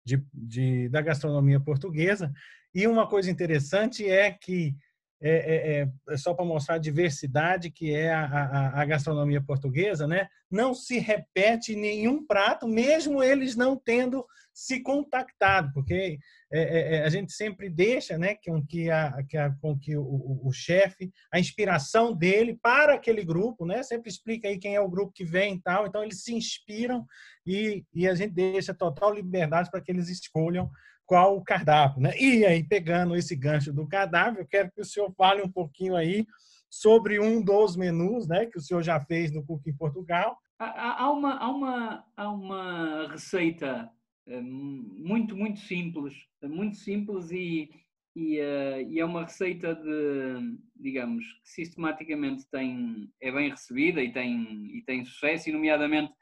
de, 0.04 0.24
de, 0.32 0.88
da 0.88 1.02
gastronomia 1.02 1.60
portuguesa. 1.60 2.32
E 2.74 2.86
uma 2.86 3.06
coisa 3.06 3.30
interessante 3.30 4.08
é 4.08 4.32
que 4.32 4.74
é, 5.22 5.30
é, 5.30 5.80
é, 5.82 5.88
é 6.08 6.16
só 6.16 6.32
para 6.32 6.44
mostrar 6.44 6.76
a 6.76 6.78
diversidade 6.78 7.70
que 7.70 7.94
é 7.94 8.12
a, 8.12 8.24
a, 8.24 8.80
a, 8.80 8.84
gastronomia 8.86 9.42
portuguesa, 9.42 10.06
né? 10.06 10.28
Não 10.50 10.72
se 10.72 10.98
repete 10.98 11.76
nenhum 11.76 12.26
prato, 12.26 12.66
mesmo 12.66 13.22
eles 13.22 13.54
não 13.54 13.76
tendo 13.76 14.24
se 14.52 14.80
contactado, 14.80 15.72
porque 15.72 16.18
é, 16.52 16.96
é, 16.96 17.04
a 17.04 17.08
gente 17.08 17.32
sempre 17.32 17.70
deixa, 17.70 18.18
né, 18.18 18.34
com 18.44 18.64
que, 18.66 18.90
a, 18.90 19.22
que, 19.28 19.36
a, 19.36 19.50
com 19.60 19.78
que 19.78 19.96
o, 19.96 20.02
o, 20.02 20.48
o 20.48 20.52
chefe, 20.52 21.10
a 21.32 21.38
inspiração 21.38 22.12
dele 22.12 22.58
para 22.60 22.94
aquele 22.94 23.24
grupo, 23.24 23.64
né? 23.64 23.82
Sempre 23.82 24.10
explica 24.10 24.48
aí 24.48 24.58
quem 24.58 24.74
é 24.74 24.80
o 24.80 24.88
grupo 24.88 25.12
que 25.14 25.24
vem 25.24 25.54
e 25.54 25.60
tal. 25.60 25.86
Então 25.86 26.02
eles 26.02 26.22
se 26.22 26.34
inspiram 26.34 27.06
e, 27.46 27.84
e 27.94 28.08
a 28.08 28.14
gente 28.14 28.32
deixa 28.32 28.74
total 28.74 29.14
liberdade 29.14 29.70
para 29.70 29.80
que 29.80 29.92
eles 29.92 30.08
escolham 30.08 30.70
qual 31.10 31.36
o 31.36 31.42
cardápio. 31.42 32.00
Né? 32.00 32.12
E 32.20 32.46
aí, 32.46 32.62
pegando 32.62 33.16
esse 33.16 33.34
gancho 33.34 33.72
do 33.72 33.84
cardápio, 33.84 34.42
eu 34.42 34.46
quero 34.46 34.70
que 34.70 34.80
o 34.80 34.84
senhor 34.84 35.12
fale 35.18 35.42
um 35.42 35.50
pouquinho 35.50 35.96
aí 35.96 36.24
sobre 36.70 37.18
um 37.18 37.42
dos 37.42 37.74
menus 37.74 38.28
né, 38.28 38.46
que 38.46 38.56
o 38.56 38.60
senhor 38.60 38.80
já 38.80 39.00
fez 39.00 39.32
no 39.32 39.44
Cook 39.44 39.66
em 39.66 39.76
Portugal. 39.76 40.38
Há 40.60 41.10
uma, 41.10 41.34
há 41.34 41.50
uma, 41.50 42.04
há 42.16 42.30
uma 42.30 43.08
receita 43.10 43.90
eh, 44.28 44.40
muito, 44.40 45.36
muito 45.36 45.58
simples, 45.58 46.14
muito 46.44 46.76
simples 46.76 47.32
e, 47.32 47.68
e, 48.14 48.38
uh, 48.38 48.88
e, 48.88 49.00
é 49.00 49.04
uma 49.04 49.24
receita 49.24 49.74
de, 49.74 50.58
digamos, 50.76 51.24
que 51.42 51.50
sistematicamente 51.50 52.44
tem, 52.52 53.10
é 53.20 53.32
bem 53.32 53.50
recebida 53.50 54.00
e 54.00 54.12
tem, 54.12 54.76
e 54.76 54.82
tem 54.86 55.04
sucesso, 55.04 55.48
e 55.48 55.52
nomeadamente 55.52 56.12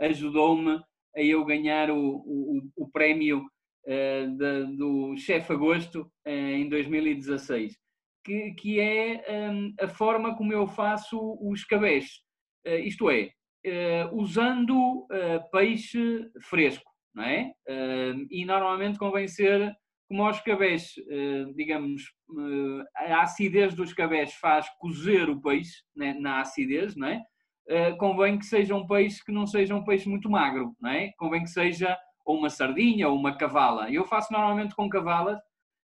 ajudou-me 0.00 0.80
a 1.14 1.20
eu 1.20 1.44
ganhar 1.44 1.90
o, 1.90 1.98
o, 1.98 2.62
o 2.76 2.88
prémio 2.88 3.44
uh, 3.86 4.36
de, 4.36 4.76
do 4.76 5.16
Chefe 5.16 5.52
Agosto 5.52 6.02
uh, 6.26 6.30
em 6.30 6.68
2016, 6.68 7.76
que, 8.24 8.52
que 8.52 8.80
é 8.80 9.50
um, 9.50 9.74
a 9.80 9.88
forma 9.88 10.36
como 10.36 10.52
eu 10.52 10.66
faço 10.66 11.38
os 11.40 11.64
cabés. 11.64 12.06
Uh, 12.66 12.78
isto 12.80 13.10
é, 13.10 13.30
usando 14.12 15.06
peixe 15.52 16.30
fresco, 16.42 16.90
não 17.14 17.24
é? 17.24 17.52
e 18.30 18.44
normalmente 18.44 18.98
convém 18.98 19.26
ser 19.26 19.74
como 20.08 20.22
aos 20.22 20.40
cabés, 20.40 20.94
digamos, 21.54 22.04
a 22.96 23.20
acidez 23.20 23.74
dos 23.74 23.92
cabés 23.92 24.32
faz 24.34 24.66
cozer 24.78 25.28
o 25.28 25.40
peixe 25.40 25.82
né, 25.94 26.14
na 26.14 26.40
acidez, 26.40 26.96
não 26.96 27.08
é? 27.08 27.22
Convém 27.98 28.38
que 28.38 28.46
seja 28.46 28.74
um 28.74 28.86
peixe 28.86 29.22
que 29.22 29.32
não 29.32 29.46
seja 29.46 29.74
um 29.74 29.84
peixe 29.84 30.08
muito 30.08 30.30
magro, 30.30 30.74
não 30.80 30.90
é? 30.90 31.10
Convém 31.18 31.42
que 31.42 31.50
seja 31.50 31.98
ou 32.28 32.36
uma 32.36 32.50
sardinha 32.50 33.08
ou 33.08 33.16
uma 33.16 33.34
cavala. 33.34 33.90
Eu 33.90 34.04
faço 34.04 34.30
normalmente 34.30 34.74
com 34.74 34.86
cavalas 34.86 35.40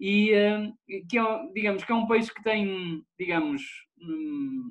e 0.00 0.32
uh, 0.32 0.72
que 1.06 1.18
é, 1.18 1.52
digamos 1.52 1.84
que 1.84 1.92
é 1.92 1.94
um 1.94 2.06
peixe 2.06 2.32
que 2.32 2.42
tem, 2.42 3.04
digamos, 3.18 3.62
hum, 4.00 4.70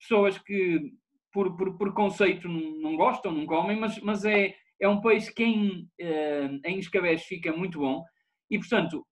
pessoas 0.00 0.36
que 0.36 0.92
por, 1.32 1.56
por, 1.56 1.78
por 1.78 1.94
conceito 1.94 2.48
não 2.48 2.96
gostam, 2.96 3.30
não 3.30 3.46
comem, 3.46 3.78
mas, 3.78 4.00
mas 4.00 4.24
é, 4.24 4.56
é 4.80 4.88
um 4.88 5.00
peixe 5.00 5.32
que 5.32 5.44
em, 5.44 5.88
uh, 6.00 6.60
em 6.64 6.78
escabés 6.80 7.22
fica 7.22 7.52
muito 7.52 7.78
bom. 7.78 8.02
E, 8.50 8.58
portanto, 8.58 9.04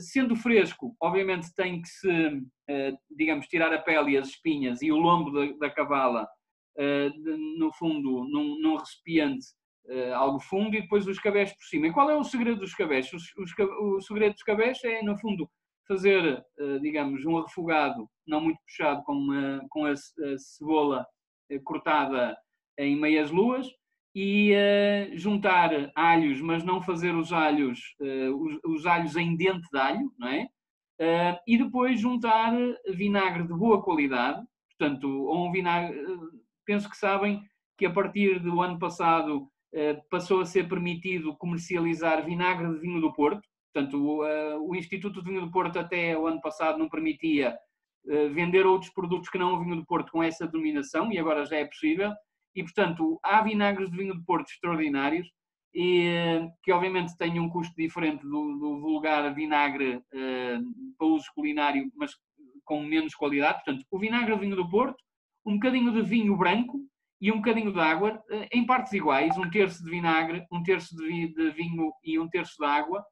sendo 0.00 0.34
fresco, 0.34 0.96
obviamente 0.98 1.54
tem 1.54 1.82
que 1.82 1.88
se, 1.88 2.42
digamos, 3.10 3.46
tirar 3.46 3.70
a 3.70 3.78
pele 3.78 4.12
e 4.12 4.16
as 4.16 4.28
espinhas 4.28 4.80
e 4.80 4.90
o 4.90 4.96
lombo 4.96 5.30
da, 5.30 5.52
da 5.58 5.70
cavala 5.70 6.26
eh, 6.78 7.10
no 7.58 7.72
fundo, 7.72 8.24
num, 8.24 8.58
num 8.60 8.76
recipiente 8.76 9.48
uh, 9.88 10.14
algo 10.14 10.40
fundo 10.40 10.76
e 10.76 10.82
depois 10.82 11.06
os 11.06 11.18
cabés 11.18 11.52
por 11.52 11.64
cima. 11.64 11.86
E 11.86 11.92
qual 11.92 12.10
é 12.10 12.16
o 12.16 12.24
segredo 12.24 12.60
dos 12.60 12.74
cabés? 12.74 13.12
Os, 13.12 13.34
os, 13.36 13.52
o 13.58 14.00
segredo 14.00 14.34
dos 14.34 14.42
cabés 14.42 14.82
é, 14.84 15.02
no 15.02 15.18
fundo, 15.18 15.50
fazer, 15.86 16.44
uh, 16.60 16.80
digamos, 16.80 17.24
um 17.24 17.40
refogado 17.40 18.08
não 18.26 18.40
muito 18.40 18.60
puxado 18.62 19.02
com, 19.04 19.14
uma, 19.14 19.64
com 19.70 19.86
a, 19.86 19.92
a 19.92 20.38
cebola 20.38 21.06
cortada 21.64 22.36
em 22.78 22.94
meias 22.94 23.30
luas 23.30 23.66
e 24.14 24.52
juntar 25.14 25.70
alhos, 25.94 26.42
mas 26.42 26.62
não 26.62 26.82
fazer 26.82 27.14
os 27.14 27.32
alhos, 27.32 27.80
os, 28.00 28.58
os, 28.66 28.86
alhos 28.86 29.16
em 29.16 29.34
dente 29.34 29.66
de 29.72 29.78
alho, 29.78 30.12
não 30.18 30.28
é? 30.28 30.46
e 31.46 31.56
depois 31.56 31.98
juntar 31.98 32.52
vinagre 32.90 33.44
de 33.44 33.54
boa 33.54 33.82
qualidade, 33.82 34.44
portanto, 34.76 35.08
ou 35.08 35.48
um 35.48 35.52
vinagre, 35.52 35.98
penso 36.66 36.90
que 36.90 36.96
sabem 36.98 37.42
que 37.78 37.86
a 37.86 37.90
partir 37.90 38.40
do 38.40 38.60
ano 38.60 38.78
passado 38.78 39.48
passou 40.10 40.40
a 40.40 40.46
ser 40.46 40.68
permitido 40.68 41.36
comercializar 41.36 42.24
vinagre 42.24 42.72
de 42.72 42.80
vinho 42.80 43.00
do 43.00 43.12
Porto. 43.12 43.42
Portanto, 43.72 44.02
o, 44.02 44.24
eh, 44.24 44.78
Instituto 44.78 45.22
de 45.22 45.28
Vinho 45.28 45.42
do 45.42 45.50
Porto 45.50 45.78
até 45.78 46.16
o 46.16 46.26
ano 46.26 46.40
passado 46.40 46.78
não 46.78 46.88
permitia 46.88 47.56
eh, 48.08 48.28
vender 48.28 48.66
outros 48.66 48.90
produtos 48.92 49.28
que 49.28 49.38
não 49.38 49.54
o 49.54 49.62
vinho 49.62 49.76
do 49.76 49.86
Porto 49.86 50.10
com 50.10 50.22
essa 50.22 50.46
denominação 50.46 51.12
e 51.12 51.18
agora 51.18 51.44
já 51.44 51.56
é 51.56 51.64
possível. 51.64 52.12
E, 52.54 52.62
portanto, 52.62 53.20
há 53.22 53.42
vinagres 53.42 53.90
de 53.90 53.96
vinho 53.96 54.14
do 54.14 54.24
Porto 54.24 54.50
extraordinários 54.50 55.30
e 55.74 56.40
que 56.62 56.72
obviamente 56.72 57.16
têm 57.16 57.38
um 57.38 57.50
custo 57.50 57.74
diferente 57.76 58.22
do, 58.22 58.58
do 58.58 58.80
vulgar 58.80 59.32
vinagre 59.34 60.00
para 60.98 61.06
uso 61.06 61.26
culinário, 61.34 61.92
mas 61.94 62.12
com 62.64 62.82
menos 62.82 63.14
qualidade. 63.14 63.62
Portanto, 63.62 63.84
o 63.90 63.98
vinagre 63.98 64.34
de 64.34 64.40
vinho 64.40 64.56
do 64.56 64.68
Porto 64.68 64.96
um 65.44 65.54
bocadinho 65.54 65.92
de 65.92 66.02
vinho 66.02 66.36
branco 66.36 66.80
e 67.20 67.32
um 67.32 67.36
bocadinho 67.36 67.72
de 67.72 67.80
água, 67.80 68.22
eh, 68.30 68.48
em 68.52 68.64
partes 68.64 68.92
iguais, 68.92 69.36
um 69.36 69.50
terço 69.50 69.82
de 69.82 69.90
vinagre, 69.90 70.46
um 70.52 70.62
terço 70.62 70.94
de 70.96 71.50
vinho 71.52 71.92
e 72.02 72.18
um 72.18 72.28
terço 72.28 72.54
de 72.58 72.64
água, 72.64 73.04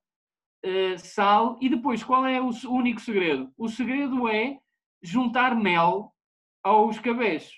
eh, 0.63 0.97
sal, 0.97 1.59
e 1.61 1.69
depois 1.69 2.05
qual 2.05 2.25
é 2.27 2.41
o 2.41 2.51
único 2.69 3.01
segredo? 3.01 3.53
O 3.57 3.69
segredo 3.69 4.29
é 4.29 4.59
juntar 5.03 5.57
mel 5.57 6.13
aos 6.63 6.99
cabés. 6.99 7.51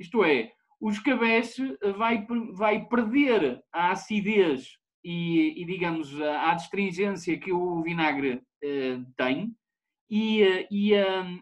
Isto 0.00 0.24
é, 0.24 0.52
os 0.80 0.98
cabés 0.98 1.58
eh, 1.58 1.92
vai, 1.92 2.26
vai 2.54 2.86
perder 2.86 3.62
a 3.72 3.90
acidez 3.90 4.78
e, 5.04 5.60
e 5.62 5.66
digamos, 5.66 6.20
a, 6.20 6.42
a 6.42 6.52
astringência 6.52 7.38
que 7.38 7.52
o 7.52 7.82
vinagre 7.82 8.42
tem, 9.16 9.52
e, 10.08 10.42
e, 10.70 10.92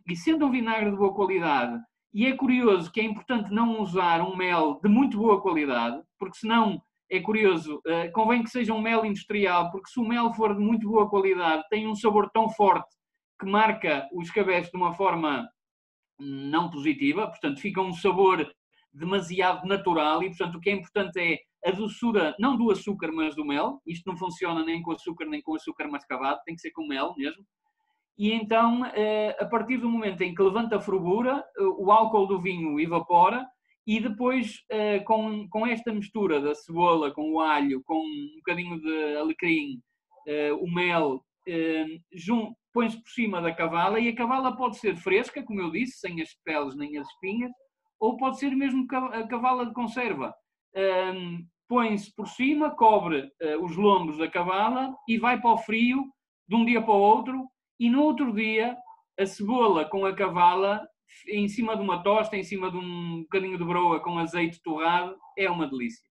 e 0.08 0.16
sendo 0.16 0.46
um 0.46 0.50
vinagre 0.50 0.90
de 0.90 0.96
boa 0.96 1.14
qualidade, 1.14 1.78
e 2.12 2.27
é 2.27 2.37
curioso 2.37 2.90
que 2.90 3.01
é 3.01 3.05
importante 3.05 3.53
não 3.53 3.81
usar 3.81 4.20
um 4.20 4.37
mel 4.37 4.81
de 4.83 4.88
muito 4.88 5.16
boa 5.16 5.40
qualidade, 5.40 6.03
porque 6.18 6.38
senão 6.38 6.83
é 7.11 7.20
curioso, 7.20 7.77
uh, 7.79 8.12
convém 8.12 8.42
que 8.42 8.51
seja 8.51 8.73
um 8.73 8.81
mel 8.81 9.05
industrial, 9.05 9.70
porque 9.70 9.90
se 9.90 9.99
o 9.99 10.05
mel 10.05 10.33
for 10.33 10.55
de 10.55 10.61
muito 10.61 10.88
boa 10.88 11.09
qualidade, 11.09 11.64
tem 11.68 11.87
um 11.87 11.94
sabor 11.94 12.31
tão 12.31 12.49
forte 12.49 12.88
que 13.38 13.46
marca 13.46 14.09
os 14.12 14.31
cabés 14.31 14.70
de 14.70 14.77
uma 14.77 14.92
forma 14.92 15.49
não 16.18 16.70
positiva, 16.70 17.27
portanto, 17.27 17.61
fica 17.61 17.81
um 17.81 17.94
sabor 17.94 18.49
demasiado 18.92 19.66
natural 19.66 20.23
e, 20.23 20.29
portanto, 20.29 20.57
o 20.57 20.61
que 20.61 20.70
é 20.70 20.75
importante 20.75 21.18
é 21.18 21.38
a 21.68 21.73
doçura, 21.73 22.35
não 22.38 22.57
do 22.57 22.70
açúcar, 22.70 23.11
mas 23.12 23.35
do 23.35 23.44
mel. 23.44 23.81
Isto 23.87 24.11
não 24.11 24.16
funciona 24.16 24.64
nem 24.64 24.83
com 24.83 24.92
açúcar, 24.92 25.27
nem 25.27 25.40
com 25.42 25.55
açúcar 25.55 25.88
mascavado, 25.88 26.40
tem 26.44 26.55
que 26.55 26.61
ser 26.61 26.70
com 26.73 26.87
mel 26.87 27.14
mesmo 27.16 27.44
e 28.20 28.35
então, 28.35 28.85
eh, 28.85 29.35
a 29.40 29.46
partir 29.46 29.78
do 29.78 29.88
momento 29.88 30.20
em 30.20 30.35
que 30.35 30.42
levanta 30.42 30.76
a 30.76 30.80
fervura, 30.80 31.42
eh, 31.56 31.62
o 31.62 31.90
álcool 31.90 32.26
do 32.26 32.38
vinho 32.38 32.78
evapora 32.78 33.48
e 33.87 33.98
depois, 33.98 34.62
eh, 34.68 34.98
com, 34.98 35.48
com 35.48 35.66
esta 35.66 35.90
mistura 35.90 36.38
da 36.38 36.54
cebola, 36.54 37.14
com 37.14 37.33
o 37.33 37.40
alho, 37.40 37.83
com 37.83 37.98
um 37.98 38.35
bocadinho 38.37 38.78
de 38.78 39.16
alecrim, 39.16 39.80
o 40.61 40.70
mel, 40.70 41.24
põe-se 42.74 43.02
por 43.02 43.09
cima 43.09 43.40
da 43.40 43.54
cavala 43.54 43.98
e 43.98 44.09
a 44.09 44.14
cavala 44.14 44.54
pode 44.54 44.76
ser 44.76 44.96
fresca, 44.96 45.42
como 45.42 45.62
eu 45.62 45.70
disse, 45.70 45.98
sem 45.98 46.20
as 46.20 46.28
peles 46.44 46.76
nem 46.76 46.98
as 46.98 47.09
espinhas, 47.09 47.50
ou 47.98 48.18
pode 48.18 48.38
ser 48.38 48.50
mesmo 48.50 48.87
a 49.12 49.26
cavala 49.26 49.64
de 49.64 49.72
conserva. 49.72 50.35
Põe-se 51.66 52.14
por 52.14 52.28
cima, 52.28 52.70
cobre 52.70 53.33
os 53.62 53.74
lombos 53.76 54.18
da 54.18 54.30
cavala 54.30 54.94
e 55.09 55.16
vai 55.16 55.40
para 55.40 55.54
o 55.54 55.59
frio 55.59 56.04
de 56.46 56.54
um 56.54 56.66
dia 56.66 56.83
para 56.83 56.92
o 56.92 57.00
outro 57.00 57.48
e 57.80 57.88
no 57.88 58.02
outro 58.02 58.32
dia 58.34 58.76
a 59.18 59.24
cebola 59.24 59.86
com 59.86 60.04
a 60.04 60.14
cavala 60.14 60.86
em 61.26 61.48
cima 61.48 61.74
de 61.74 61.82
uma 61.82 62.02
tosta, 62.02 62.36
em 62.36 62.44
cima 62.44 62.70
de 62.70 62.76
um 62.76 63.22
bocadinho 63.22 63.58
de 63.58 63.64
broa 63.64 64.00
com 64.00 64.18
azeite 64.18 64.62
torrado, 64.62 65.16
é 65.36 65.50
uma 65.50 65.66
delícia. 65.66 66.08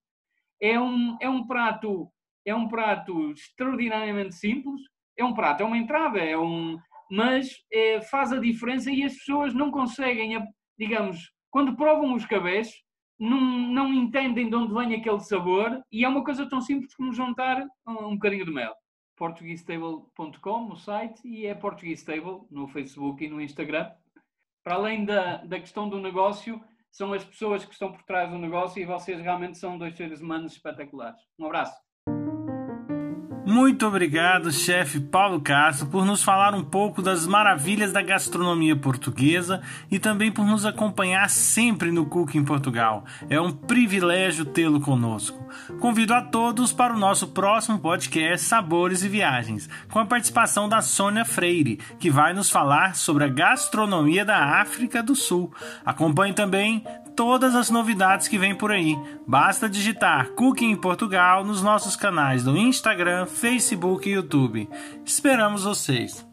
É 0.60 0.80
um, 0.80 1.16
é 1.22 1.30
um 1.30 1.46
prato 1.46 2.12
é 2.46 2.56
um 2.56 2.68
prato 2.68 3.32
extraordinariamente 3.32 4.34
simples, 4.34 4.82
é 5.16 5.24
um 5.24 5.34
prato, 5.34 5.62
é 5.62 5.66
uma 5.66 5.78
entrada, 5.78 6.20
é 6.20 6.38
um, 6.38 6.78
mas 7.12 7.54
é, 7.72 8.02
faz 8.02 8.32
a 8.32 8.40
diferença 8.40 8.90
e 8.90 9.04
as 9.04 9.14
pessoas 9.14 9.54
não 9.54 9.70
conseguem, 9.70 10.42
digamos, 10.78 11.32
quando 11.52 11.76
provam 11.76 12.16
os 12.16 12.26
cabés, 12.26 12.74
não, 13.20 13.40
não 13.40 13.94
entendem 13.94 14.50
de 14.50 14.56
onde 14.56 14.74
vem 14.74 14.96
aquele 14.96 15.20
sabor 15.20 15.80
e 15.92 16.04
é 16.04 16.10
uma 16.10 16.24
coisa 16.24 16.50
tão 16.50 16.62
simples 16.62 16.96
como 16.96 17.14
juntar 17.14 17.62
um, 17.86 18.08
um 18.08 18.14
bocadinho 18.14 18.46
de 18.46 18.52
mel 18.52 18.74
portuguestable.com, 19.20 20.72
o 20.72 20.76
site, 20.78 21.22
e 21.28 21.46
é 21.46 21.54
Portuguese 21.54 22.06
Table 22.06 22.48
no 22.50 22.70
Facebook 22.70 23.24
e 23.24 23.30
no 23.30 23.42
Instagram. 23.42 23.92
Para 24.64 24.76
além 24.76 25.04
da, 25.04 25.38
da 25.44 25.60
questão 25.60 25.90
do 25.90 26.00
negócio, 26.00 26.64
são 26.90 27.12
as 27.12 27.26
pessoas 27.26 27.66
que 27.66 27.74
estão 27.74 27.92
por 27.92 28.02
trás 28.04 28.32
do 28.32 28.40
negócio 28.40 28.82
e 28.82 28.86
vocês 28.86 29.20
realmente 29.20 29.58
são 29.58 29.78
dois 29.78 29.96
seres 29.96 30.22
humanos 30.22 30.54
espetaculares. 30.54 31.20
Um 31.38 31.46
abraço. 31.46 31.89
Muito 33.50 33.88
obrigado, 33.88 34.52
chefe 34.52 35.00
Paulo 35.00 35.42
Castro, 35.42 35.88
por 35.88 36.06
nos 36.06 36.22
falar 36.22 36.54
um 36.54 36.64
pouco 36.64 37.02
das 37.02 37.26
maravilhas 37.26 37.92
da 37.92 38.00
gastronomia 38.00 38.76
portuguesa 38.76 39.60
e 39.90 39.98
também 39.98 40.32
por 40.32 40.46
nos 40.46 40.68
acompanhar 40.68 41.28
sempre 41.32 41.92
no 41.92 42.06
Cook 42.06 42.36
em 42.36 42.46
Portugal. 42.46 43.06
É 43.28 43.42
um 43.42 43.52
privilégio 43.52 44.46
tê-lo 44.46 44.80
conosco. 44.80 45.50
Convido 45.80 46.14
a 46.14 46.22
todos 46.22 46.72
para 46.72 46.94
o 46.94 47.00
nosso 47.00 47.30
próximo 47.30 47.80
podcast 47.80 48.46
Sabores 48.46 49.04
e 49.04 49.10
Viagens, 49.10 49.68
com 49.90 49.98
a 49.98 50.06
participação 50.06 50.70
da 50.70 50.80
Sônia 50.80 51.26
Freire, 51.26 51.80
que 51.98 52.12
vai 52.12 52.34
nos 52.34 52.52
falar 52.52 52.96
sobre 52.96 53.24
a 53.24 53.30
gastronomia 53.30 54.24
da 54.24 54.62
África 54.62 55.02
do 55.02 55.16
Sul. 55.16 55.52
Acompanhe 55.84 56.34
também 56.34 56.84
todas 57.20 57.54
as 57.54 57.70
novidades 57.70 58.30
que 58.30 58.38
vêm 58.38 58.56
por 58.56 58.72
aí. 58.72 58.98
Basta 59.28 59.68
digitar 59.68 60.30
Cooking 60.36 60.72
em 60.72 60.76
Portugal 60.78 61.44
nos 61.44 61.62
nossos 61.62 61.98
canais 61.98 62.46
do 62.46 62.56
Instagram, 62.56 63.26
Facebook 63.26 64.08
e 64.08 64.14
YouTube. 64.14 64.70
Esperamos 65.04 65.66
vocês! 65.66 66.29